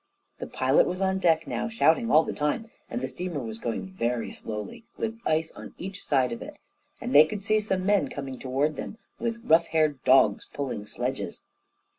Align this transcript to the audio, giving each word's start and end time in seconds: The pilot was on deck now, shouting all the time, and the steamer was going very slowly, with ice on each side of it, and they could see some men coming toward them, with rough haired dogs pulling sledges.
The 0.39 0.47
pilot 0.47 0.87
was 0.87 0.99
on 0.99 1.19
deck 1.19 1.45
now, 1.45 1.67
shouting 1.69 2.09
all 2.09 2.23
the 2.23 2.33
time, 2.33 2.71
and 2.89 3.01
the 3.01 3.07
steamer 3.07 3.39
was 3.39 3.59
going 3.59 3.85
very 3.85 4.31
slowly, 4.31 4.83
with 4.97 5.19
ice 5.27 5.51
on 5.51 5.75
each 5.77 6.03
side 6.03 6.31
of 6.31 6.41
it, 6.41 6.57
and 6.99 7.13
they 7.13 7.23
could 7.23 7.43
see 7.43 7.59
some 7.59 7.85
men 7.85 8.07
coming 8.07 8.39
toward 8.39 8.77
them, 8.77 8.97
with 9.19 9.45
rough 9.45 9.67
haired 9.67 10.03
dogs 10.03 10.47
pulling 10.53 10.87
sledges. 10.87 11.43